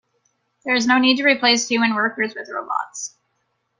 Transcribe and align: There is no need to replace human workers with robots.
There 0.65 0.73
is 0.73 0.87
no 0.87 0.97
need 0.97 1.17
to 1.17 1.23
replace 1.23 1.67
human 1.67 1.93
workers 1.93 2.33
with 2.33 2.49
robots. 2.49 3.15